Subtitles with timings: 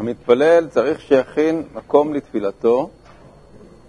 [0.00, 2.90] המתפלל צריך שיכין מקום לתפילתו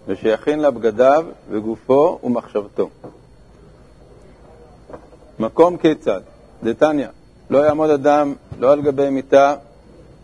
[0.08, 2.89] ושיכין לה בגדיו וגופו ומחשבתו.
[5.39, 6.21] מקום כיצד?
[6.63, 7.08] דתניא,
[7.50, 9.55] לא יעמוד אדם לא על גבי מיטה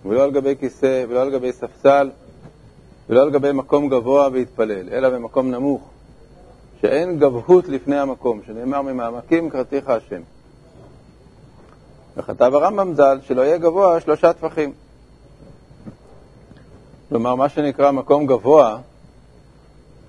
[0.05, 2.09] ולא על גבי כיסא ולא על גבי ספסל
[3.09, 5.81] ולא על גבי מקום גבוה ויתפלל, אלא במקום נמוך,
[6.81, 10.21] שאין גבהות לפני המקום, שנאמר ממעמקים קראתיך השם.
[12.17, 14.86] וכתב הרמב"ם ז"ל שלא יהיה גבוה שלושה טפחים.
[17.09, 18.77] כלומר, מה שנקרא מקום גבוה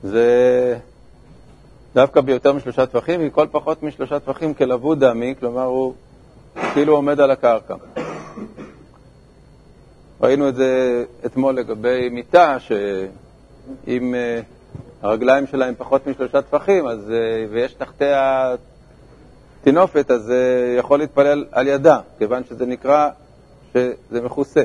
[0.02, 0.78] זה
[1.94, 5.94] דווקא ביותר משלושה טפחים, כי כל פחות משלושה טפחים כלבוד דמי, כלומר הוא
[6.72, 7.74] כאילו עומד על הקרקע.
[10.20, 14.40] ראינו את זה אתמול לגבי מיטה, שאם אה,
[15.02, 18.54] הרגליים שלה הם פחות משלושה טפחים אז, אה, ויש תחתיה
[19.62, 23.08] טינופת, אז אה, יכול להתפלל על ידה, כיוון שזה נקרא
[23.72, 24.62] שזה מכוסה.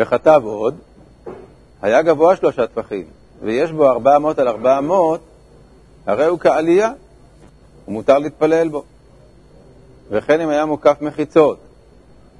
[0.00, 0.74] וכתב עוד,
[1.82, 3.04] היה גבוה שלושה טפחים,
[3.42, 5.20] ויש בו ארבע מאות על ארבע מאות,
[6.06, 6.92] הרי הוא כעלייה,
[7.88, 8.84] ומותר להתפלל בו.
[10.10, 11.58] וכן אם היה מוקף מחיצות,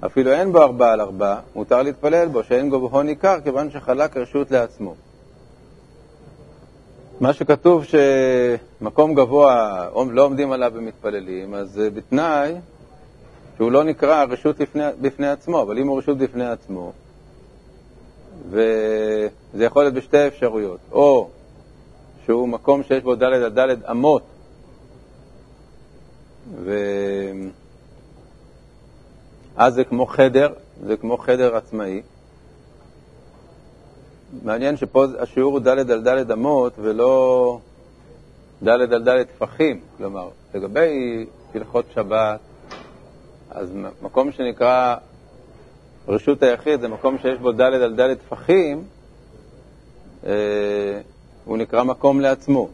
[0.07, 4.51] אפילו אין בו ארבע על ארבע, מותר להתפלל בו, שאין גבוהו ניכר, כיוון שחלק רשות
[4.51, 4.95] לעצמו.
[7.21, 12.55] מה שכתוב שמקום גבוה לא עומדים עליו ומתפללים, אז בתנאי
[13.57, 16.93] שהוא לא נקרא רשות לפני, בפני עצמו, אבל אם הוא רשות בפני עצמו,
[18.49, 21.29] וזה יכול להיות בשתי אפשרויות, או
[22.25, 24.23] שהוא מקום שיש בו ד' עד ד' אמות,
[29.57, 30.53] ואז זה כמו חדר,
[30.87, 32.03] זה כמו חדר עצמאי.
[34.43, 37.59] מעניין שפה השיעור הוא ד' על ד' אמות ולא
[38.63, 42.41] ד' על ד' טפחים, כלומר, לגבי הלכות שבת,
[43.51, 43.69] אז
[44.03, 44.97] מקום שנקרא
[46.09, 48.85] רשות היחיד זה מקום שיש בו ד' על ד' טפחים,
[50.27, 50.33] אה,
[51.45, 52.69] הוא נקרא מקום לעצמו.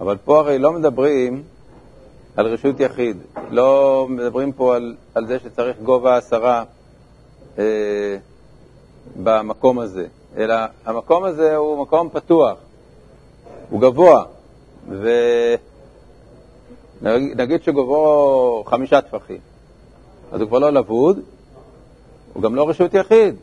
[0.00, 1.42] אבל פה הרי לא מדברים
[2.36, 3.16] על רשות יחיד,
[3.50, 6.64] לא מדברים פה על, על זה שצריך גובה עשרה
[7.58, 8.16] אה,
[9.22, 10.06] במקום הזה,
[10.36, 12.58] אלא המקום הזה הוא מקום פתוח,
[13.70, 14.24] הוא גבוה,
[17.02, 19.40] ונגיד שגובהו חמישה טפחים,
[20.32, 21.20] אז הוא כבר לא לבוד,
[22.36, 23.34] הוא גם לא רשות יחיד,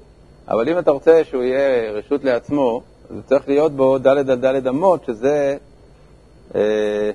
[0.47, 4.67] אבל אם אתה רוצה שהוא יהיה רשות לעצמו, אז צריך להיות בו ד' על ד'
[4.67, 5.57] אמות, שזה
[6.55, 7.11] אה,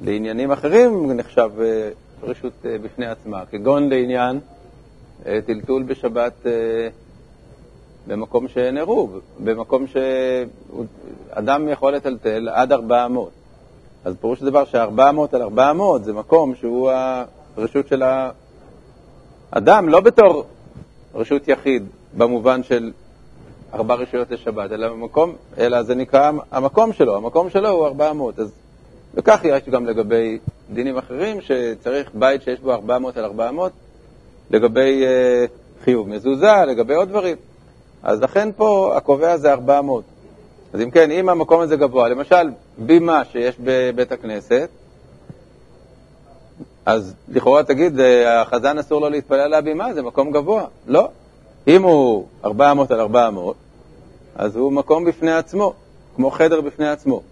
[0.00, 1.90] לעניינים אחרים נחשב אה,
[2.22, 4.40] רשות אה, בפני עצמה, כגון לעניין
[5.26, 6.52] אה, טלטול בשבת אה,
[8.06, 13.30] במקום שאין עירוב, במקום שאדם יכול לטלטל עד 400.
[14.04, 16.90] אז פירוש הדבר ש-400 על 400 זה מקום שהוא
[17.56, 18.02] הרשות של
[19.52, 20.44] האדם, לא בתור
[21.14, 21.86] רשות יחיד
[22.16, 22.92] במובן של
[23.74, 28.38] ארבע רשויות לשבת, אלא, במקום, אלא זה נקרא המקום שלו, המקום שלו הוא 400.
[28.38, 28.52] אז,
[29.14, 30.38] וכך יש גם לגבי
[30.70, 33.72] דינים אחרים, שצריך בית שיש בו 400 על 400,
[34.50, 35.44] לגבי אה,
[35.84, 37.36] חיוב מזוזה, לגבי עוד דברים.
[38.02, 40.04] אז לכן פה הקובע זה 400.
[40.72, 44.68] אז אם כן, אם המקום הזה גבוה, למשל בימה שיש בבית הכנסת,
[46.86, 50.64] אז לכאורה תגיד, אה, החזן אסור לו להתפלל על הבימה, זה מקום גבוה.
[50.86, 51.08] לא.
[51.68, 53.56] אם הוא 400 על 400,
[54.36, 55.72] אז הוא מקום בפני עצמו,
[56.16, 57.22] כמו חדר בפני עצמו.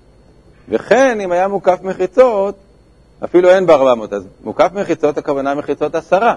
[0.68, 2.54] וכן, אם היה מוקף מחיצות,
[3.24, 6.34] אפילו אין ב-400, אז מוקף מחיצות, הכוונה מחיצות עשרה.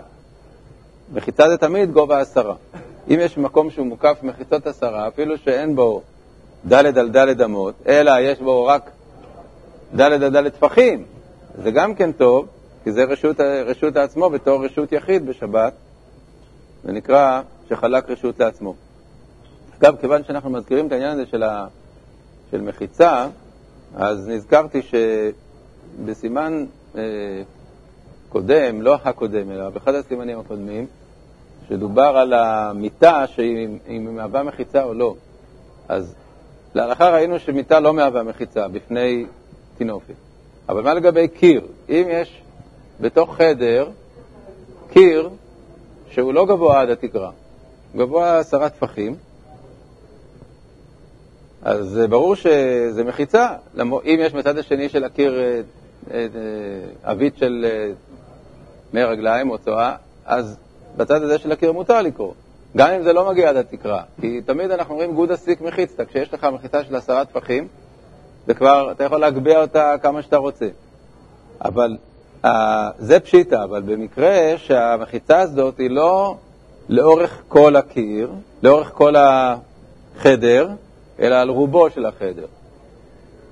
[1.14, 2.56] מחיצה זה תמיד גובה עשרה.
[3.10, 6.02] אם יש מקום שהוא מוקף מחיצות עשרה, אפילו שאין בו
[6.68, 8.90] ד' על ד' אמות, אלא יש בו רק
[9.96, 11.04] ד' על ד' טפחים,
[11.64, 12.46] זה גם כן טוב,
[12.86, 15.74] כי זה רשות, רשות לעצמו בתור רשות יחיד בשבת,
[16.84, 18.74] זה נקרא שחלק רשות לעצמו.
[19.80, 21.68] אגב, כיוון שאנחנו מזכירים את העניין הזה של, ה,
[22.52, 23.28] של מחיצה,
[23.96, 24.82] אז נזכרתי
[26.02, 26.66] שבסימן
[26.98, 27.02] אה,
[28.30, 30.86] קודם, לא הקודם, אלא באחד הסימנים הקודמים,
[31.70, 35.16] שדובר על המיטה, שאם היא מהווה מחיצה או לא.
[35.88, 36.16] אז
[36.76, 39.26] להלכה ראינו שמיטה לא מהווה מחיצה בפני
[39.78, 40.14] טינופת.
[40.70, 41.62] אבל מה לגבי קיר?
[41.90, 42.42] אם יש
[43.02, 43.90] בתוך חדר
[44.90, 45.30] קיר
[46.10, 47.32] שהוא לא גבוה עד התקרה,
[47.96, 49.16] גבוה עשרה טפחים,
[51.66, 53.50] אז ברור שזה מחיצה.
[53.82, 55.40] אם יש מצד השני של הקיר
[57.04, 57.92] עבית אה, אה, של אה,
[58.94, 59.96] מי רגליים או צואה,
[60.26, 60.58] אז
[60.98, 62.34] בצד הזה של הקיר מותר לקרוא,
[62.78, 64.02] גם אם זה לא מגיע עד התקרה.
[64.22, 67.68] כי תמיד אנחנו אומרים גודה סיק מחיצתא, כשיש לך מחיצה של עשרה טפחים,
[68.48, 70.68] זה כבר, אתה יכול להגביה אותה כמה שאתה רוצה.
[71.62, 71.98] אבל
[73.00, 76.36] זה פשיטה, אבל במקרה שהמחיצה הזאת היא לא
[76.90, 78.32] לאורך כל הקיר,
[78.64, 80.70] לאורך כל החדר,
[81.20, 82.46] אלא על רובו של החדר.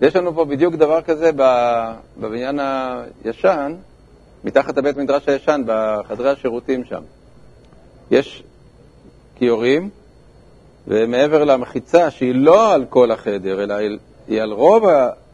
[0.02, 1.32] יש לנו פה בדיוק דבר כזה
[2.18, 2.60] בבניין
[3.24, 3.76] הישן,
[4.44, 7.02] מתחת לבית מדרש הישן, בחדרי השירותים שם.
[8.12, 8.44] יש
[9.36, 9.90] כיורים,
[10.88, 13.76] ומעבר למחיצה, שהיא לא על כל החדר, אלא
[14.28, 14.84] היא על רוב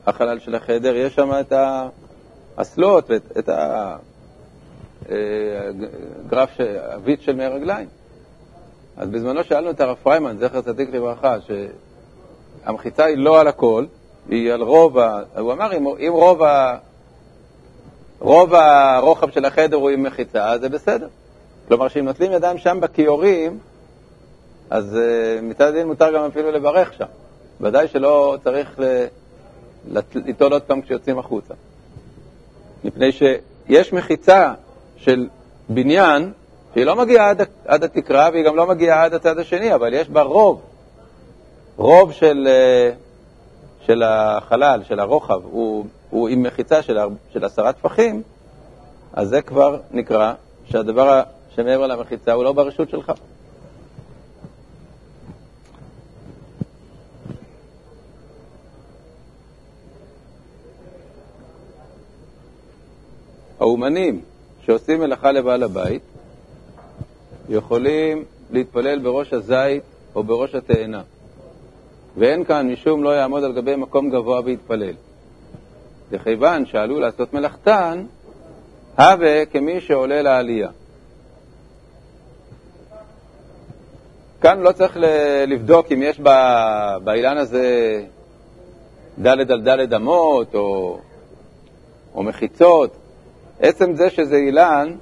[0.08, 1.54] החלל של החדר, יש שם את
[2.60, 3.50] האסלות ואת
[6.26, 6.50] הגרף,
[6.94, 7.88] הוויץ של מי הרגליים.
[8.98, 11.36] אז בזמנו שאלנו את הרב פריימן, זכר צדיק לברכה,
[12.66, 13.86] שהמחיצה היא לא על הכל,
[14.30, 15.24] היא על רוב ה...
[15.38, 16.78] הוא אמר, אם, רוב, ה...
[18.20, 21.08] רוב הרוחב של החדר הוא עם מחיצה, זה בסדר.
[21.68, 23.60] כלומר, שאם נוטלים ידיים שם בכיורים,
[24.70, 27.06] אז uh, מצד הדין מותר גם אפילו לברך שם.
[27.62, 28.80] ודאי שלא צריך.
[30.16, 31.54] ליטול עוד פעם כשיוצאים החוצה.
[32.84, 34.54] מפני שיש מחיצה
[34.98, 35.28] של
[35.70, 36.32] בניין
[36.74, 40.10] שהיא לא מגיעה עד, עד התקרה והיא גם לא מגיעה עד הצד השני, אבל יש
[40.10, 40.62] בה רוב.
[41.78, 42.92] רוב של, אה,
[43.86, 46.98] של החלל, של הרוחב, הוא, הוא עם מחיצה של,
[47.34, 48.24] של עשרה טפחים,
[49.14, 50.34] אז זה כבר נקרא
[50.66, 51.22] שהדבר
[51.56, 53.12] שמעבר למחיצה הוא לא ברשות שלך.
[63.60, 64.22] האומנים
[64.62, 66.02] שעושים מלאכה לבעל הבית
[67.50, 69.84] יכולים להתפלל בראש הזית
[70.16, 71.02] או בראש התאנה.
[72.18, 74.94] ואין כאן משום לא יעמוד על גבי מקום גבוה ויתפלל.
[76.12, 78.06] וכיוון שעלו לעשות מלאכתן,
[78.98, 80.70] הווה כמי שעולה לעלייה.
[84.42, 84.98] כאן לא צריך
[85.48, 86.20] לבדוק אם יש
[87.04, 88.02] באילן הזה
[89.22, 91.00] ד' על ד' אמות או,
[92.16, 92.99] או מחיצות.
[93.60, 94.96] עצם זה שזה אילן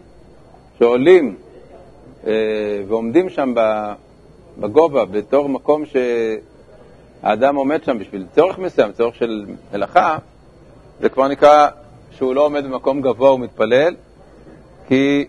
[0.79, 1.35] שעולים
[2.27, 2.33] אה,
[2.87, 3.53] ועומדים שם
[4.57, 10.17] בגובה בתור מקום שהאדם עומד שם בשביל צורך מסוים, צורך של מלאכה,
[11.01, 11.67] זה כבר נקרא
[12.11, 13.95] שהוא לא עומד במקום גבוה ומתפלל,
[14.87, 15.25] כי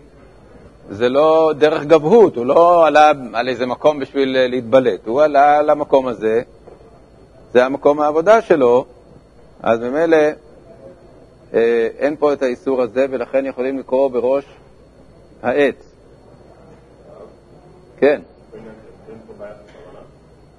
[0.89, 6.07] זה לא דרך גבהות, הוא לא עלה על איזה מקום בשביל להתבלט, הוא עלה למקום
[6.07, 6.41] הזה,
[7.53, 8.85] זה המקום העבודה שלו,
[9.63, 10.31] אז ממילא אה,
[11.99, 14.45] אין פה את האיסור הזה, ולכן יכולים לקרוא בראש
[15.43, 15.75] העץ.
[17.97, 18.21] כן.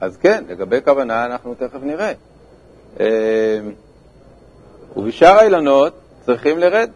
[0.01, 2.13] אז כן, לגבי כוונה אנחנו תכף נראה.
[3.01, 3.61] אה,
[4.97, 5.93] ובשאר האילנות
[6.27, 6.91] צריכים לרד.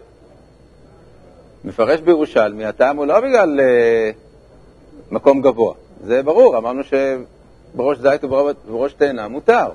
[1.64, 5.74] מפרש בירושלמי, הטעם הוא לא בגלל uh, מקום גבוה,
[6.04, 9.68] זה ברור, אמרנו שבראש זית ובראש תאנה מותר.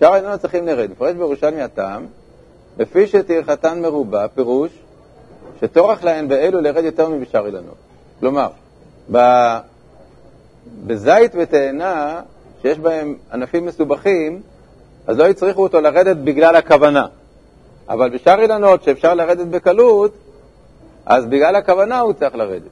[0.00, 0.90] שאר האילנות צריכים לרד.
[0.90, 2.06] מפרש בירושלמי הטעם,
[2.78, 4.70] לפי שטרחתן מרובה, פירוש
[5.60, 7.74] שטורח להן באלו לרד יותר מבשאר אילנות.
[8.20, 8.48] כלומר,
[10.86, 12.20] בזית ותאנה,
[12.62, 14.42] שיש בהם ענפים מסובכים,
[15.06, 17.06] אז לא הצריכו אותו לרדת בגלל הכוונה.
[17.88, 20.12] אבל בשאר אילנות שאפשר לרדת בקלות,
[21.06, 22.70] אז בגלל הכוונה הוא צריך לרדת.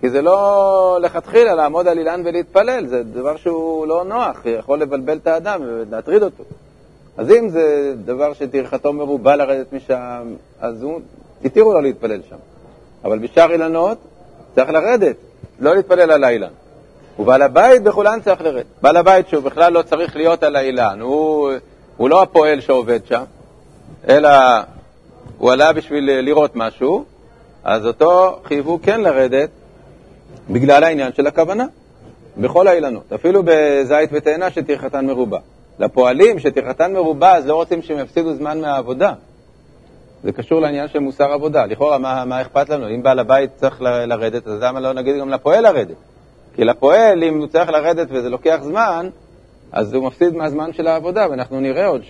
[0.00, 5.16] כי זה לא לכתחילה לעמוד על אילן ולהתפלל, זה דבר שהוא לא נוח, יכול לבלבל
[5.16, 6.44] את האדם ולהטריד אותו.
[7.16, 11.00] אז אם זה דבר שטרחתו מרובה לרדת משם, אז הוא,
[11.44, 12.36] התירו לו להתפלל שם.
[13.04, 13.98] אבל בשאר אילנות
[14.54, 15.16] צריך לרדת,
[15.60, 16.52] לא להתפלל על האילן.
[17.18, 18.66] ובעל הבית בכולן צריך לרדת.
[18.82, 21.50] בעל הבית שהוא בכלל לא צריך להיות על האילן, הוא,
[21.96, 23.22] הוא לא הפועל שעובד שם,
[24.08, 24.28] אלא
[25.38, 27.04] הוא עלה בשביל לראות משהו,
[27.64, 29.50] אז אותו חייבו כן לרדת
[30.50, 31.66] בגלל העניין של הכוונה,
[32.36, 35.38] בכל האילנות, אפילו בזית ותאנה שטרחתן מרובה.
[35.78, 39.12] לפועלים שטרחתן מרובה, אז לא רוצים שהם יפסידו זמן מהעבודה.
[40.22, 41.66] זה קשור לעניין של מוסר עבודה.
[41.66, 42.88] לכאורה, מה, מה אכפת לנו?
[42.88, 45.96] אם בעל הבית צריך לרדת, אז למה לא נגיד גם לפועל לרדת?
[46.54, 49.08] כי לפועל, אם הוא צריך לרדת וזה לוקח זמן,
[49.72, 52.02] אז הוא מפסיד מהזמן של העבודה, ואנחנו נראה עוד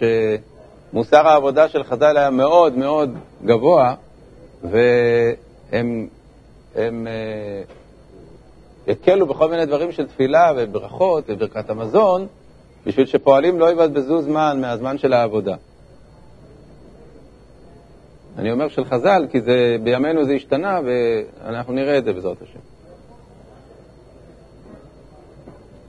[0.93, 3.95] שמוסר העבודה של חז"ל היה מאוד מאוד גבוה,
[4.63, 6.09] והם
[6.77, 7.63] הם, אה,
[8.93, 12.27] הקלו בכל מיני דברים של תפילה וברכות וברכת המזון,
[12.87, 15.57] בשביל שפועלים לא יבזבזו זמן מהזמן של העבודה.
[18.39, 22.59] אני אומר של חז"ל, כי זה, בימינו זה השתנה, ואנחנו נראה את זה בעזרת השם.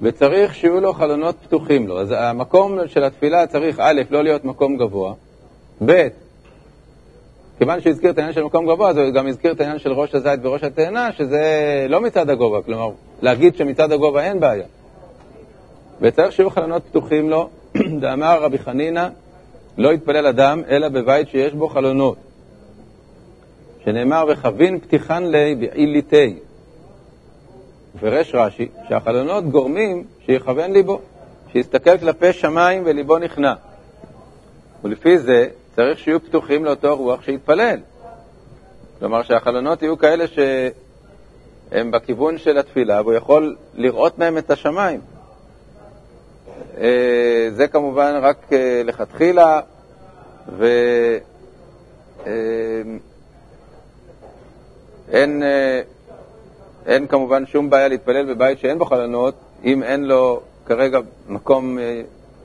[0.01, 2.01] וצריך שיהיו לו חלונות פתוחים לו.
[2.01, 5.13] אז המקום של התפילה צריך, א', לא להיות מקום גבוה,
[5.85, 6.07] ב',
[7.57, 9.91] כיוון שהוא הזכיר את העניין של מקום גבוה, אז הוא גם הזכיר את העניין של
[9.91, 12.89] ראש הזית וראש התאנה, שזה לא מצד הגובה, כלומר,
[13.21, 14.65] להגיד שמצד הגובה אין בעיה.
[16.01, 17.49] וצריך שיהיו חלונות פתוחים לו,
[18.01, 19.07] דאמר רבי חנינא,
[19.77, 22.17] לא יתפלל אדם אלא בבית שיש בו חלונות.
[23.85, 26.39] שנאמר וחבין פתיחן ליה בעיליתי.
[27.95, 30.99] ופרש רש"י שהחלונות גורמים שיכוון ליבו,
[31.51, 33.53] שיסתכל כלפי שמיים וליבו נכנע.
[34.83, 37.79] ולפי זה צריך שיהיו פתוחים לאותו רוח שיתפלל.
[38.99, 44.99] כלומר שהחלונות יהיו כאלה שהם בכיוון של התפילה, והוא יכול לראות מהם את השמיים.
[46.81, 49.61] אה, זה כמובן רק אה, לכתחילה,
[50.57, 51.19] ואין
[55.43, 55.81] אה,
[56.85, 61.77] אין כמובן שום בעיה להתפלל בבית שאין בו חלונות, אם אין לו כרגע מקום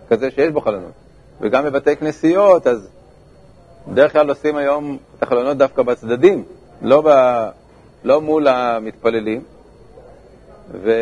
[0.09, 0.93] כזה שיש בו חלונות.
[1.41, 2.89] וגם בבתי כנסיות, אז
[3.89, 6.45] בדרך כלל עושים היום את החלונות דווקא בצדדים,
[6.83, 7.11] לא, ב,
[8.05, 9.43] לא מול המתפללים.
[10.73, 10.93] ו...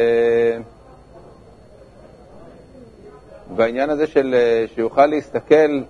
[3.56, 4.34] והעניין הזה של
[4.74, 5.80] שיוכל להסתכל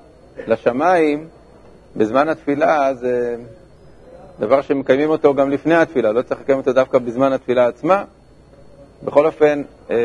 [0.46, 1.28] לשמיים
[1.96, 3.36] בזמן התפילה זה
[4.40, 8.04] דבר שמקיימים אותו גם לפני התפילה, לא צריך לקיים אותו דווקא בזמן התפילה עצמה.
[9.02, 9.96] בכל אופן, אה,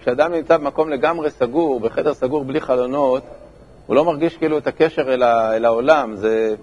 [0.00, 3.22] כשאדם נמצא במקום לגמרי סגור, בחדר סגור בלי חלונות,
[3.86, 6.54] הוא לא מרגיש כאילו את הקשר אל העולם, זה,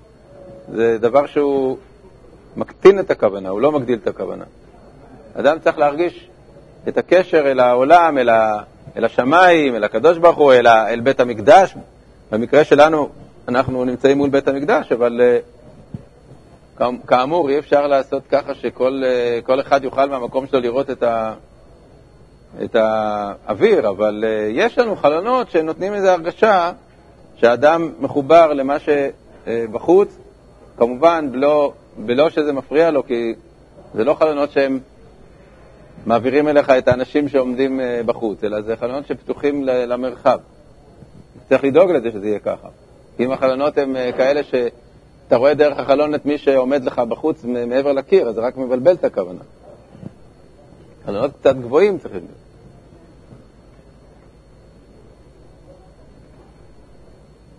[0.71, 1.77] זה דבר שהוא
[2.57, 4.45] מקטין את הכוונה, הוא לא מגדיל את הכוונה.
[5.33, 6.29] אדם צריך להרגיש
[6.87, 8.61] את הקשר אל העולם, אל, ה,
[8.97, 11.75] אל השמיים, אל הקדוש ברוך הוא, אל, אל בית המקדש.
[12.31, 13.09] במקרה שלנו,
[13.47, 15.21] אנחנו נמצאים מול בית המקדש, אבל
[16.79, 19.01] uh, כאמור, אי אפשר לעשות ככה שכל
[19.47, 21.33] uh, אחד יוכל מהמקום שלו לראות את, ה,
[22.63, 26.71] את האוויר, אבל uh, יש לנו חלונות שנותנים איזו הרגשה
[27.35, 30.17] שהאדם מחובר למה שבחוץ,
[30.77, 33.33] כמובן בלא, בלא שזה מפריע לו, כי
[33.93, 34.79] זה לא חלונות שהם
[36.05, 40.39] מעבירים אליך את האנשים שעומדים אה, בחוץ, אלא זה חלונות שפתוחים למרחב.
[41.49, 42.67] צריך לדאוג לזה שזה יהיה ככה.
[43.19, 47.91] אם החלונות הם אה, כאלה שאתה רואה דרך החלון את מי שעומד לך בחוץ מעבר
[47.91, 49.39] לקיר, אז זה רק מבלבל את הכוונה.
[51.05, 52.49] חלונות קצת גבוהים צריכים להיות.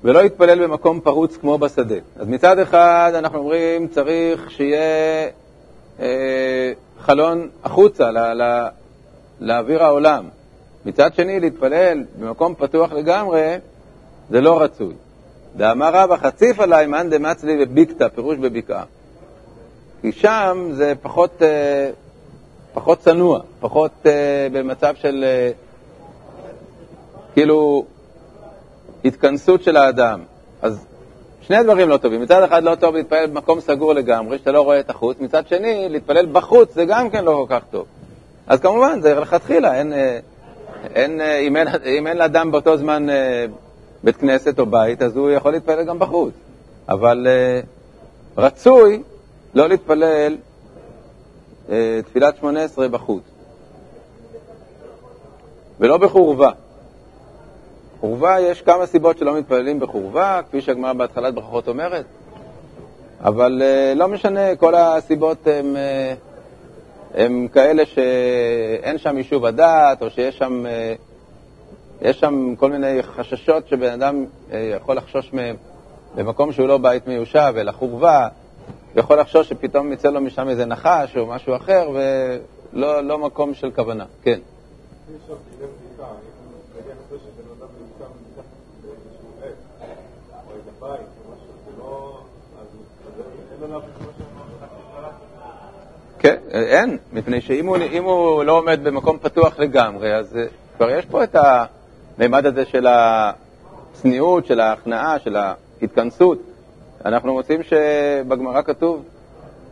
[0.04, 1.94] ולא יתפלל במקום פרוץ כמו בשדה.
[2.16, 5.28] אז מצד אחד אנחנו אומרים צריך שיהיה
[6.00, 8.68] אה, חלון החוצה, לה, לה,
[9.40, 10.28] לאוויר העולם.
[10.86, 13.56] מצד שני, להתפלל במקום פתוח לגמרי,
[14.30, 14.94] זה לא רצוי.
[15.56, 18.84] דאמר רבא חציף עליי מאן דמצלי בביקתא, פירוש בבקעה.
[20.00, 21.90] כי שם זה פחות, אה,
[22.74, 25.50] פחות צנוע, פחות אה, במצב של אה,
[27.34, 27.84] כאילו
[29.04, 30.20] התכנסות של האדם.
[30.62, 30.86] אז
[31.50, 32.22] שני הדברים לא טובים.
[32.22, 35.88] מצד אחד לא טוב להתפלל במקום סגור לגמרי, שאתה לא רואה את החוץ, מצד שני,
[35.88, 37.86] להתפלל בחוץ זה גם כן לא כל כך טוב.
[38.46, 40.18] אז כמובן, זה לכתחילה, אין, אה,
[40.94, 43.46] אין, אה, אם, אין, אם אין לאדם באותו זמן אה,
[44.04, 46.34] בית כנסת או בית, אז הוא יכול להתפלל גם בחוץ.
[46.88, 47.26] אבל
[48.38, 49.02] רצוי
[49.54, 50.36] לא להתפלל
[52.04, 53.22] תפילת שמונה עשרה בחוץ,
[55.80, 56.50] ולא בחורבה.
[58.00, 62.04] חורבה, יש כמה סיבות שלא מתפללים בחורבה, כפי שהגמרא בהתחלת ברכות אומרת,
[63.20, 65.46] אבל uh, לא משנה, כל הסיבות
[67.14, 70.98] הן uh, כאלה שאין שם יישוב הדעת, או שיש שם, uh,
[72.02, 74.24] יש שם כל מיני חששות שבן אדם
[74.78, 75.56] יכול לחשוש מהם
[76.14, 78.28] במקום שהוא לא בית מיושב, אלא חורבה,
[78.96, 83.70] יכול לחשוש שפתאום יצא לו משם איזה נחש או משהו אחר, ולא לא מקום של
[83.70, 84.04] כוונה.
[96.20, 100.44] כן, אין, מפני שאם הוא, הוא לא עומד במקום פתוח לגמרי, אז אה,
[100.76, 106.38] כבר יש פה את המימד הזה של הצניעות, של ההכנעה, של ההתכנסות.
[107.04, 109.04] אנחנו מוצאים שבגמרא כתוב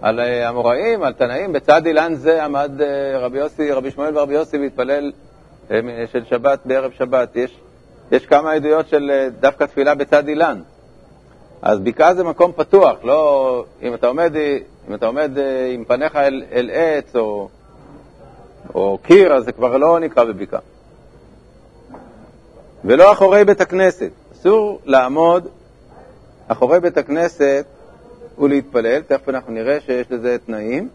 [0.02, 4.34] על אה, המוראים, על תנאים, בצד אילן זה עמד אה, רבי יוסי, רבי שמואל ורבי
[4.34, 5.12] יוסי והתפלל
[6.12, 7.36] של שבת בערב שבת.
[7.36, 7.60] יש,
[8.12, 10.60] יש כמה עדויות של דווקא תפילה בצד אילן.
[11.62, 13.64] אז בקעה זה מקום פתוח, לא...
[13.82, 14.32] אם אתה עומד,
[14.88, 17.48] אם אתה עומד אה, עם פניך אל, אל עץ או,
[18.74, 20.60] או קיר, אז זה כבר לא נקרא בבקעה.
[22.84, 24.10] ולא אחורי בית הכנסת.
[24.32, 25.48] אסור לעמוד
[26.48, 27.64] אחורי בית הכנסת
[28.38, 30.88] ולהתפלל, תכף אנחנו נראה שיש לזה תנאים.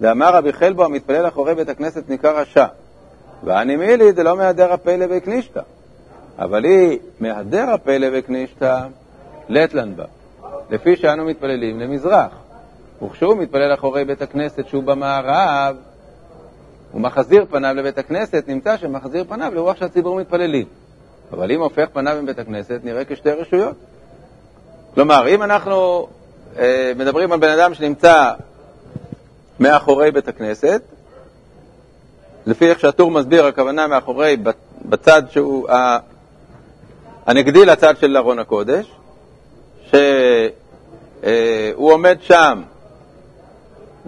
[0.00, 2.66] ואמר רבי חלבו, המתפלל אחורי בית הכנסת נקרא רשע.
[3.44, 5.60] ואני מילי זה לא מהדר הפלא וקנישתא.
[6.38, 8.86] אבל היא מהדר הפלא וקנישתא
[9.48, 10.04] לטלן בה,
[10.70, 12.47] לפי שאנו מתפללים למזרח.
[13.02, 15.76] וכשהוא מתפלל אחורי בית הכנסת שהוא במערב,
[16.92, 20.66] הוא מחזיר פניו לבית הכנסת, נמצא שמחזיר פניו לרוח שהציבור מתפללים.
[21.32, 23.76] אבל אם הופך פניו מבית הכנסת, נראה כשתי רשויות.
[24.94, 26.08] כלומר, אם אנחנו
[26.58, 28.32] אה, מדברים על בן אדם שנמצא
[29.60, 30.82] מאחורי בית הכנסת.
[32.46, 34.36] לפי איך שהטור מסביר, הכוונה מאחורי,
[34.84, 35.68] בצד שהוא
[37.26, 38.92] הנגדי לצד של ארון הקודש,
[39.86, 40.00] שהוא
[41.24, 42.62] אה, עומד שם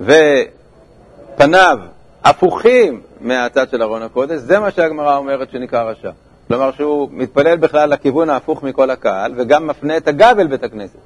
[0.00, 1.78] ופניו
[2.25, 6.11] הפוכים מהצד של ארון הקודש, זה מה שהגמרא אומרת שנקרא רשע.
[6.49, 10.99] כלומר שהוא מתפלל בכלל לכיוון ההפוך מכל הקהל, וגם מפנה את הגב אל בית הכנסת.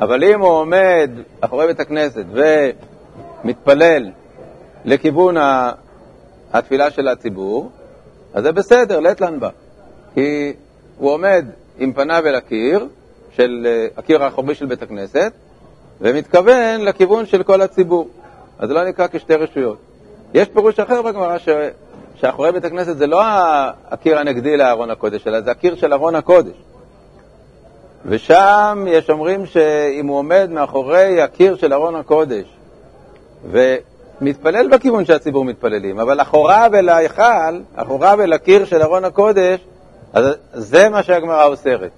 [0.00, 2.24] אבל אם הוא עומד אחורי בית הכנסת
[3.44, 4.10] ומתפלל
[4.84, 5.36] לכיוון
[6.52, 7.70] התפילה של הציבור,
[8.34, 9.48] אז זה בסדר, לטלן בה.
[10.14, 10.52] כי
[10.98, 11.44] הוא עומד
[11.78, 12.86] עם פניו אל הקיר,
[13.36, 15.32] של אה, הקיר האחורי של בית הכנסת,
[16.00, 18.08] ומתכוון לכיוון של כל הציבור.
[18.58, 19.78] אז זה לא נקרא כשתי רשויות.
[20.34, 21.48] יש פירוש אחר בגמרא ש...
[22.14, 23.20] שאחורי בית הכנסת זה לא
[23.90, 26.56] הקיר הנגדי לארון הקודש, אלא זה הקיר של ארון הקודש.
[28.06, 32.44] ושם יש אומרים שאם הוא עומד מאחורי הקיר של ארון הקודש
[33.50, 39.60] ומתפלל בכיוון שהציבור מתפללים, אבל אחוריו אל ההיכל, אחוריו אל הקיר של ארון הקודש,
[40.12, 41.90] אז זה מה שהגמרא אוסרת.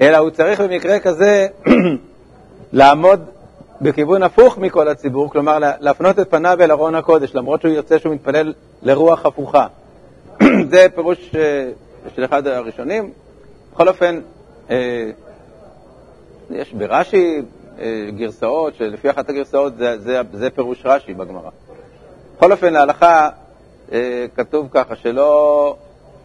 [0.00, 1.46] אלא הוא צריך במקרה כזה
[2.72, 3.20] לעמוד
[3.80, 8.14] בכיוון הפוך מכל הציבור, כלומר להפנות את פניו אל ארון הקודש, למרות שהוא יוצא שהוא
[8.14, 9.66] מתפלל לרוח הפוכה.
[10.70, 11.70] זה פירוש אה,
[12.14, 13.10] של אחד הראשונים.
[13.72, 14.20] בכל אופן,
[14.70, 15.10] אה,
[16.50, 17.42] יש ברש"י
[17.80, 21.50] אה, גרסאות, שלפי אחת הגרסאות זה, זה, זה פירוש רש"י בגמרא.
[22.36, 23.28] בכל אופן, להלכה
[24.36, 25.76] כתוב ככה, שלא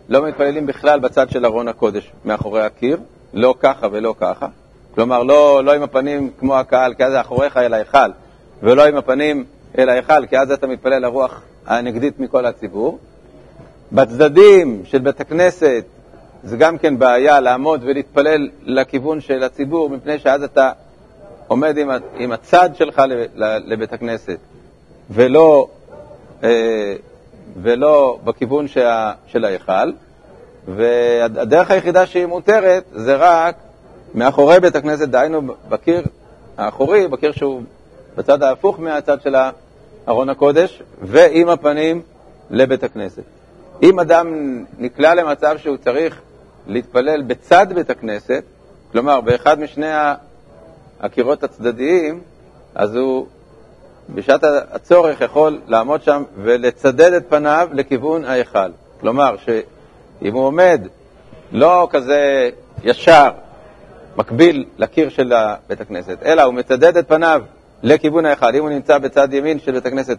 [0.09, 2.99] לא מתפללים בכלל בצד של ארון הקודש, מאחורי הקיר,
[3.33, 4.47] לא ככה ולא ככה.
[4.95, 8.11] כלומר, לא, לא עם הפנים כמו הקהל, כי אז זה אחוריך אל ההיכל,
[8.63, 9.45] ולא עם הפנים
[9.77, 12.99] אל ההיכל, כי אז אתה מתפלל לרוח הנגדית מכל הציבור.
[13.91, 15.85] בצדדים של בית הכנסת
[16.43, 20.71] זה גם כן בעיה לעמוד ולהתפלל לכיוון של הציבור, מפני שאז אתה
[21.47, 23.01] עומד עם, עם הצד שלך
[23.65, 24.37] לבית הכנסת,
[25.09, 25.67] ולא,
[26.43, 26.95] אה,
[27.61, 28.67] ולא בכיוון
[29.27, 29.91] של ההיכל.
[30.67, 33.55] והדרך היחידה שהיא מותרת זה רק
[34.15, 36.01] מאחורי בית הכנסת, דהיינו בקיר
[36.57, 37.61] האחורי, בקיר שהוא
[38.15, 39.35] בצד ההפוך מהצד של
[40.07, 42.01] ארון הקודש, ועם הפנים
[42.49, 43.23] לבית הכנסת.
[43.83, 44.27] אם אדם
[44.79, 46.21] נקלע למצב שהוא צריך
[46.67, 48.43] להתפלל בצד בית הכנסת,
[48.91, 49.91] כלומר באחד משני
[50.99, 52.21] הקירות הצדדיים,
[52.75, 53.25] אז הוא
[54.09, 58.71] בשעת הצורך יכול לעמוד שם ולצדד את פניו לכיוון ההיכל.
[59.01, 60.81] כלומר, שאם הוא עומד
[61.51, 62.49] לא כזה
[62.83, 63.29] ישר,
[64.17, 65.33] מקביל לקיר של
[65.67, 67.41] בית הכנסת, אלא הוא מצדד את פניו
[67.83, 68.55] לכיוון ההיכל.
[68.55, 70.17] אם הוא נמצא בצד ימין של בית הכנסת,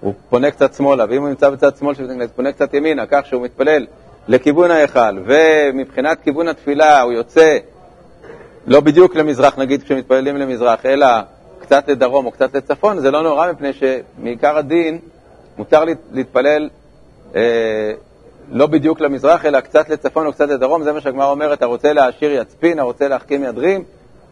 [0.00, 3.06] הוא פונה קצת שמאלה, ואם הוא נמצא בצד שמאל של בית הכנסת, פונה קצת ימינה,
[3.06, 3.86] כך שהוא מתפלל
[4.28, 7.58] לכיוון ההיכל, ומבחינת כיוון התפילה הוא יוצא
[8.66, 11.06] לא בדיוק למזרח, נגיד כשמתפללים למזרח, אלא
[11.60, 14.98] קצת לדרום או קצת לצפון, זה לא נורא מפני שמעיקר הדין
[15.58, 16.68] מותר להתפלל
[17.34, 17.92] אה,
[18.52, 22.32] לא בדיוק למזרח, אלא קצת לצפון או קצת לדרום, זה מה שהגמרא אומרת, הרוצה להעשיר
[22.32, 23.84] יצפין, הרוצה להחכים ידרים,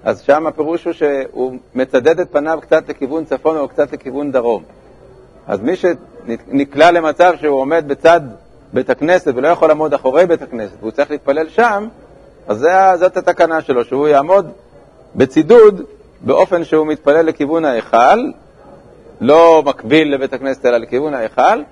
[0.05, 4.63] אז שם הפירוש הוא שהוא מצדד את פניו קצת לכיוון צפון או קצת לכיוון דרום.
[5.47, 8.21] אז מי שנקלע למצב שהוא עומד בצד
[8.73, 11.89] בית הכנסת ולא יכול לעמוד אחורי בית הכנסת והוא צריך להתפלל שם,
[12.49, 12.67] אז
[13.01, 14.51] זאת התקנה שלו, שהוא יעמוד
[15.17, 15.83] בצידוד
[16.21, 18.31] באופן שהוא מתפלל לכיוון ההיכל,
[19.21, 21.63] לא מקביל לבית הכנסת אלא לכיוון ההיכל,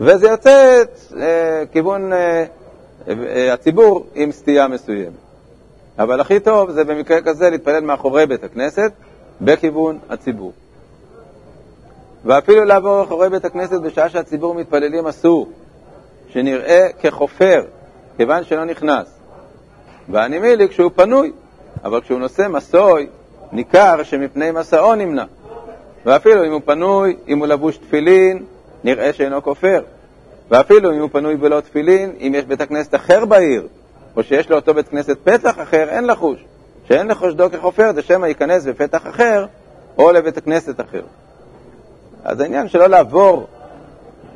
[0.00, 0.82] וזה יוצא
[1.16, 2.44] אה, כיוון אה,
[3.08, 5.12] אה, הציבור עם סטייה מסוימת.
[5.98, 8.92] אבל הכי טוב זה במקרה כזה להתפלל מאחורי בית הכנסת
[9.40, 10.52] בכיוון הציבור.
[12.24, 15.48] ואפילו לעבור אחורי בית הכנסת בשעה שהציבור מתפללים אסור,
[16.28, 17.64] שנראה כחופר,
[18.16, 19.06] כיוון שלא נכנס.
[20.08, 21.32] והנימילי כשהוא פנוי,
[21.84, 23.06] אבל כשהוא נושא מסוי,
[23.52, 25.24] ניכר שמפני מסעו נמנע.
[26.06, 28.44] ואפילו אם הוא פנוי, אם הוא לבוש תפילין,
[28.84, 29.82] נראה שאינו כופר.
[30.50, 33.68] ואפילו אם הוא פנוי בלא תפילין, אם יש בית הכנסת אחר בעיר,
[34.16, 36.44] או שיש לאותו בית כנסת פתח אחר, אין לחוש.
[36.88, 39.46] שאין לחושדו כחופר, זה שמא ייכנס בפתח אחר,
[39.98, 41.02] או לבית הכנסת אחר.
[42.24, 43.46] אז העניין שלא לעבור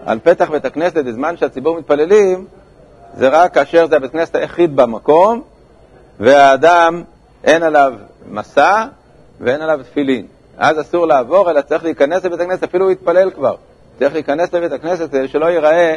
[0.06, 2.46] על פתח בית הכנסת בזמן שהציבור מתפללים,
[3.16, 5.42] זה רק כאשר זה הבית כנסת היחיד במקום,
[6.20, 7.02] והאדם
[7.44, 7.94] אין עליו
[8.28, 8.84] מסע
[9.40, 10.26] ואין עליו תפילין.
[10.58, 13.54] אז אסור לעבור, אלא צריך להיכנס לבית הכנסת, אפילו הוא יתפלל כבר.
[13.98, 15.96] צריך להיכנס לבית הכנסת כדי שלא ייראה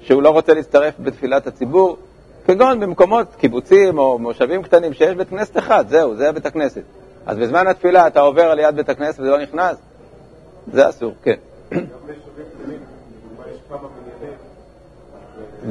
[0.00, 1.96] שהוא לא רוצה להצטרף בתפילת הציבור,
[2.46, 6.82] כגון במקומות, קיבוצים או מושבים קטנים שיש בית כנסת אחד, זהו, זה בית הכנסת.
[7.26, 9.76] אז בזמן התפילה אתה עובר על יד בית הכנסת וזה לא נכנס?
[10.72, 11.36] זה אסור, כן.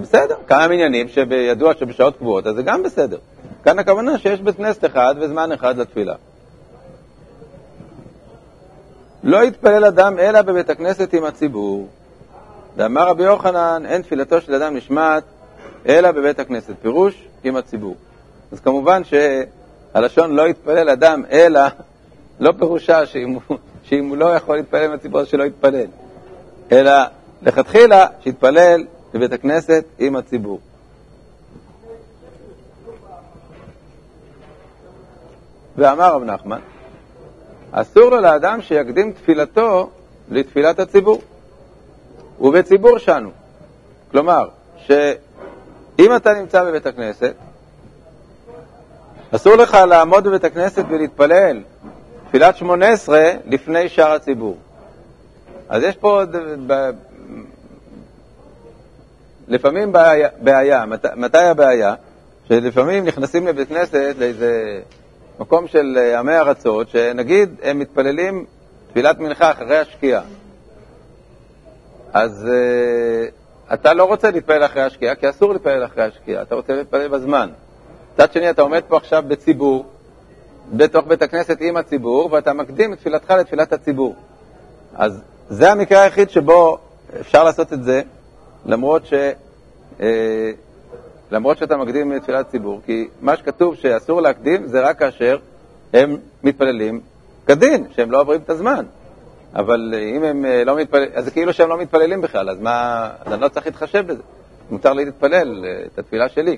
[0.02, 3.17] בסדר, כמה מניינים שידוע שבשעות קבועות, אז זה גם בסדר.
[3.63, 6.15] כאן הכוונה שיש בית כנסת אחד וזמן אחד לתפילה.
[9.24, 11.88] לא יתפלל אדם אלא בבית הכנסת עם הציבור.
[12.78, 15.24] ואמר רבי יוחנן, אין תפילתו של אדם נשמעת
[15.86, 16.74] אלא בבית הכנסת.
[16.82, 17.96] פירוש, עם הציבור.
[18.52, 21.62] אז כמובן שהלשון לא יתפלל אדם אלא,
[22.40, 25.88] לא פירושה שאם הוא, שאם הוא לא יכול להתפלל עם הציבור, שלא יתפלל.
[26.72, 26.92] אלא
[27.42, 30.60] לכתחילה, שיתפלל בבית הכנסת עם הציבור.
[35.78, 36.60] ואמר רב נחמן,
[37.72, 39.90] אסור לו לאדם שיקדים תפילתו
[40.30, 41.22] לתפילת הציבור.
[42.42, 43.30] ובציבור שנו.
[44.12, 47.34] כלומר, שאם אתה נמצא בבית הכנסת,
[49.36, 51.62] אסור לך לעמוד בבית הכנסת ולהתפלל
[52.28, 54.58] תפילת שמונה עשרה לפני שאר הציבור.
[55.70, 56.22] אז יש פה
[56.68, 56.90] ב...
[59.48, 60.86] לפעמים בעיה, בעיה.
[60.86, 61.06] מת...
[61.06, 61.96] מתי הבעיה?
[62.48, 64.82] שלפעמים נכנסים לבית כנסת לאיזה
[65.39, 68.45] מקום של עמי ארצות, שנגיד הם מתפללים
[68.89, 70.21] תפילת מנחה אחרי השקיעה.
[72.13, 76.73] אז uh, אתה לא רוצה להתפלל אחרי השקיעה, כי אסור להתפלל אחרי השקיעה, אתה רוצה
[76.73, 77.49] להתפלל בזמן.
[78.13, 79.86] מצד שני, אתה עומד פה עכשיו בציבור,
[80.73, 84.15] בתוך בית הכנסת עם הציבור, ואתה מקדים את תפילתך לתפילת הציבור.
[84.95, 86.78] אז זה המקרה היחיד שבו
[87.19, 88.02] אפשר לעשות את זה,
[88.65, 89.13] למרות, ש,
[90.02, 90.52] אה,
[91.32, 95.38] למרות שאתה מקדים את תפילת הציבור, כי מה שכתוב שאסור להקדים זה רק כאשר
[95.94, 97.02] הם מתפללים
[97.48, 98.86] כדין, שהם לא עוברים את הזמן.
[99.56, 103.10] אבל אם הם אה, לא מתפללים, אז זה כאילו שהם לא מתפללים בכלל, אז מה,
[103.26, 104.22] אז אני לא צריך להתחשב בזה.
[104.70, 106.58] מותר לי להתפלל אה, את התפילה שלי.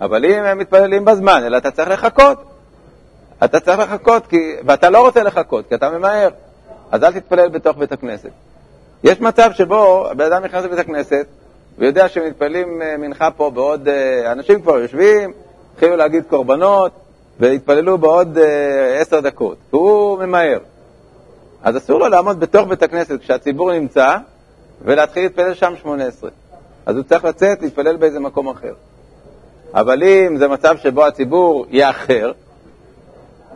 [0.00, 2.44] אבל אם הם מתפללים בזמן, אלא אתה צריך לחכות.
[3.44, 6.28] אתה צריך לחכות, כי, ואתה לא רוצה לחכות, כי אתה ממהר.
[6.90, 8.30] אז אל תתפלל בתוך בית הכנסת.
[9.04, 11.26] יש מצב שבו הבן אדם נכנס לבית הכנסת
[11.78, 13.88] ויודע שמתפללים אה, מנחה פה בעוד...
[14.32, 15.32] אנשים כבר יושבים,
[15.72, 16.92] התחילו להגיד קורבנות,
[17.40, 18.38] והתפללו בעוד
[19.00, 20.58] עשר דקות, והוא ממהר.
[21.62, 24.16] אז אסור לו לעמוד בתוך בית הכנסת כשהציבור נמצא
[24.82, 26.30] ולהתחיל להתפלל שם שמונה עשרה.
[26.86, 28.74] אז הוא צריך לצאת להתפלל באיזה מקום אחר.
[29.74, 32.32] אבל אם זה מצב שבו הציבור יאחר,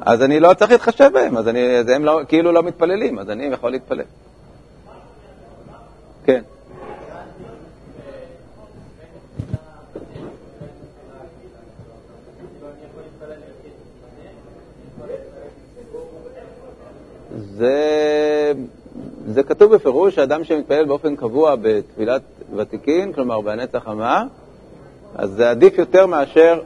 [0.01, 3.31] אז אני לא צריך להתחשב בהם, אז, אני, אז הם לא, כאילו לא מתפללים, אז
[3.31, 4.05] אני יכול להתפלל.
[6.25, 6.43] כן.
[17.59, 18.53] זה,
[19.27, 22.23] זה כתוב בפירוש שאדם שמתפלל באופן קבוע בתפילת
[22.57, 24.25] ותיקין, כלומר בהנץ החמה,
[25.15, 26.61] אז זה עדיף יותר מאשר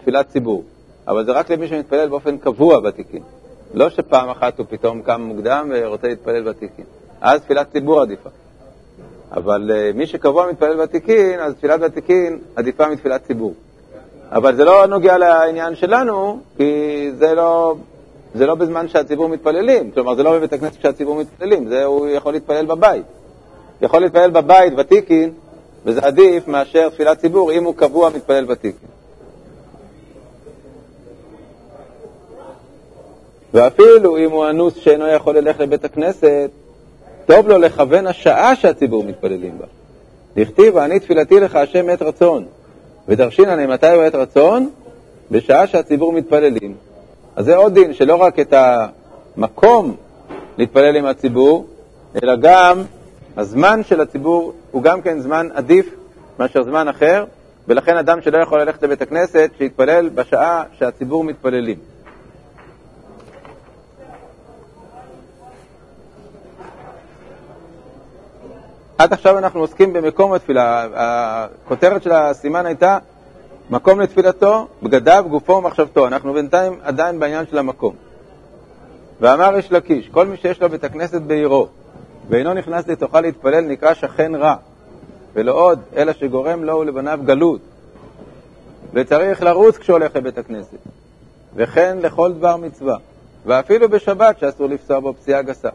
[0.00, 0.64] תפילת ציבור.
[1.08, 3.22] אבל זה רק למי שמתפלל באופן קבוע ותיקין.
[3.74, 6.84] לא שפעם אחת הוא פתאום קם מוקדם ורוצה להתפלל ותיקין.
[7.20, 8.30] אז תפילת ציבור עדיפה.
[9.32, 13.54] אבל uh, מי שקבוע מתפלל ותיקין, אז תפילת ותיקין עדיפה מתפילת ציבור.
[14.32, 17.74] אבל זה לא נוגע לעניין שלנו, כי זה לא,
[18.34, 22.32] זה לא בזמן שהציבור מתפללים, כלומר זה לא בבית הכנסת כשהציבור מתפללים, זה הוא יכול
[22.32, 23.04] להתפלל בבית.
[23.82, 25.32] יכול להתפלל בבית ותיקין,
[25.84, 28.88] וזה עדיף מאשר תפילת ציבור אם הוא קבוע מתפלל ותיקין.
[33.54, 36.50] ואפילו אם הוא אנוס שאינו יכול ללכת לבית הכנסת,
[37.26, 39.66] טוב לו לכוון השעה שהציבור מתפללים בה.
[40.36, 42.44] דכתיב, אני תפילתי לך השם עת רצון,
[43.08, 44.70] ודרשינן מתי הוא עת רצון?
[45.30, 46.74] בשעה שהציבור מתפללים.
[47.36, 48.54] אז זה עוד דין, שלא רק את
[49.36, 49.96] המקום
[50.58, 51.66] להתפלל עם הציבור,
[52.22, 52.82] אלא גם
[53.36, 55.94] הזמן של הציבור הוא גם כן זמן עדיף
[56.38, 57.24] מאשר זמן אחר,
[57.68, 61.76] ולכן אדם שלא יכול ללכת לבית הכנסת, שיתפלל בשעה שהציבור מתפללים.
[68.98, 70.86] עד עכשיו אנחנו עוסקים במקום התפילה.
[70.94, 72.98] הכותרת של הסימן הייתה
[73.72, 76.06] מקום לתפילתו, בגדיו, גופו ומחשבתו.
[76.06, 77.94] אנחנו בינתיים עדיין בעניין של המקום.
[79.20, 81.68] ואמר יש לקיש, כל מי שיש לו בית הכנסת בעירו
[82.28, 84.54] ואינו נכנס לתוכה להתפלל נקרא שכן רע,
[85.34, 87.60] ולא עוד, אלא שגורם לו ולבניו גלות.
[88.92, 90.78] וצריך לרוץ כשהולך לבית הכנסת,
[91.54, 92.96] וכן לכל דבר מצווה,
[93.46, 95.70] ואפילו בשבת שאסור לפסוע בו פסיעה גסה.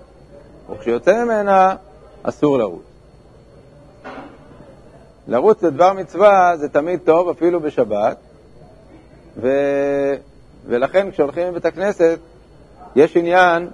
[0.70, 1.76] וכשיוצא ממנה,
[2.24, 2.87] אסור לרוץ.
[5.28, 8.18] לרוץ לדבר מצווה זה תמיד טוב, אפילו בשבת,
[9.38, 9.50] ו...
[10.66, 12.20] ולכן כשהולכים לבית הכנסת,
[12.96, 13.70] יש עניין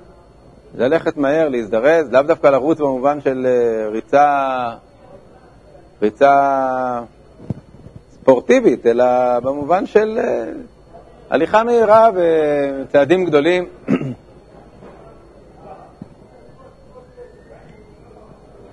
[0.75, 4.69] ללכת מהר, להזדרז, לאו דווקא לרוץ במובן של אה, ריצה,
[6.01, 7.01] ריצה
[8.11, 10.45] ספורטיבית, אלא במובן של אה,
[11.29, 13.65] הליכה מהירה וצעדים גדולים.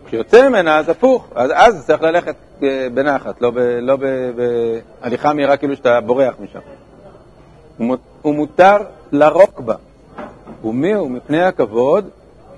[0.06, 2.34] כשיוצא ממנה, אז הפוך, אז, אז צריך ללכת
[2.94, 4.30] בנחת, לא, ב, לא ב,
[5.00, 6.60] בהליכה מהירה כאילו שאתה בורח משם.
[8.24, 8.76] ומותר
[9.12, 9.74] לרוק בה.
[10.64, 12.08] ומי הוא מפני הכבוד,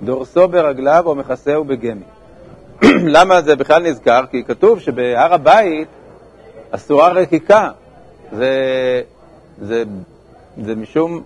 [0.02, 2.04] דורסו ברגליו או מכסהו בגמי.
[3.14, 4.24] למה זה בכלל נזכר?
[4.30, 5.88] כי כתוב שבהר הבית
[6.70, 7.70] אסורה רקיקה.
[8.32, 8.52] זה,
[9.62, 9.84] זה,
[10.62, 11.22] זה משום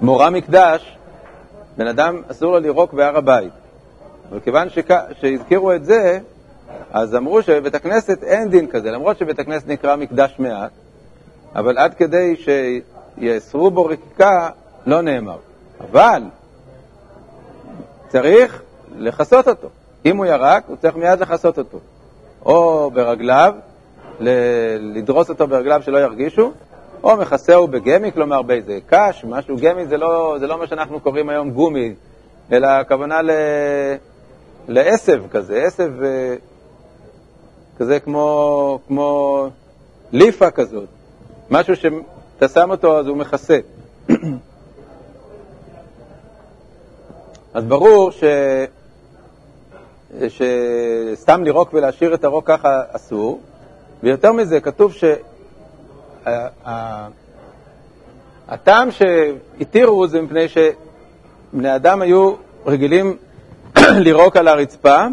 [0.00, 0.96] מורא מקדש,
[1.76, 3.52] בן אדם אסור לו לירוק בהר הבית.
[4.30, 4.68] אבל כיוון
[5.20, 6.18] שהזכירו את זה,
[6.92, 10.70] אז אמרו שבבית הכנסת אין דין כזה, למרות שבית הכנסת נקרא מקדש מעט,
[11.54, 14.48] אבל עד כדי שיאסרו בו רקיקה
[14.86, 15.38] לא נאמר.
[15.80, 16.22] אבל
[18.08, 18.62] צריך
[18.96, 19.68] לכסות אותו.
[20.06, 21.78] אם הוא ירק, הוא צריך מיד לכסות אותו.
[22.44, 23.54] או ברגליו,
[24.80, 26.52] לדרוס אותו ברגליו שלא ירגישו,
[27.02, 31.28] או מכסהו בגמי, כלומר באיזה קש, משהו גמי, זה לא, זה לא מה שאנחנו קוראים
[31.28, 31.94] היום גומי,
[32.52, 33.30] אלא הכוונה ל...
[34.68, 36.34] לעשב כזה, עשב אה,
[37.80, 39.46] כזה כמו, כמו
[40.12, 40.88] ליפה כזאת,
[41.50, 43.58] משהו שאתה שם אותו אז הוא מכסה.
[47.54, 48.24] אז ברור ש...
[50.28, 53.40] שסתם לירוק ולהשאיר את הרוק ככה אסור,
[54.02, 54.94] ויותר מזה, כתוב
[58.48, 62.34] שהטעם שהתירו זה מפני שבני אדם היו
[62.66, 63.16] רגילים
[64.04, 65.06] לירוק על הרצפה,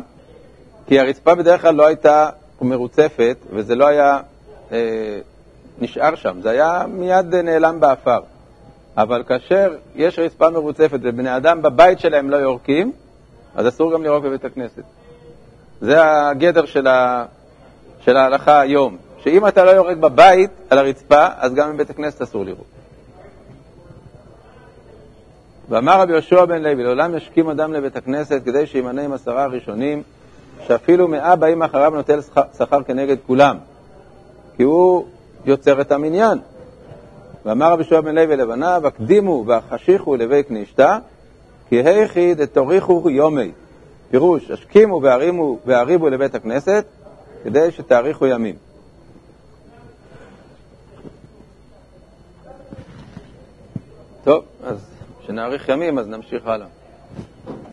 [0.88, 2.30] כי הרצפה בדרך כלל לא הייתה
[2.62, 4.20] מרוצפת, וזה לא היה
[4.72, 5.20] אה,
[5.80, 8.20] נשאר שם, זה היה מיד נעלם באפר.
[8.98, 12.92] אבל כאשר יש רצפה מרוצפת ובני אדם בבית שלהם לא יורקים,
[13.56, 14.84] אז אסור גם לירוק בבית הכנסת.
[15.82, 17.26] זה הגדר של, ה,
[18.00, 22.46] של ההלכה היום, שאם אתה לא יורק בבית על הרצפה, אז גם בבית הכנסת אסור
[22.46, 22.68] לירוק.
[25.70, 30.04] ואמר רבי יהושע בן לוי, לעולם ישכים אדם לבית הכנסת כדי שימנה עם עשרה הראשונים,
[30.66, 32.20] שאפילו מאה באים אחריו נוטל
[32.58, 33.58] שכר כנגד כולם,
[34.56, 35.06] כי הוא
[35.46, 36.40] יוצר את המניין.
[37.46, 40.98] ואמר רבי יהושע בן לוי לבניו, הקדימו והחשיכו לבית כנישתא,
[41.70, 43.52] כי היכי דתוריכו יומי.
[44.12, 46.86] פירוש, השכימו והרימו והריבו לבית הכנסת,
[47.44, 48.56] כדי שתאריכו ימים.
[54.24, 54.78] טוב, אז
[55.24, 56.68] כשנאריך ימים אז נמשיך הלאה.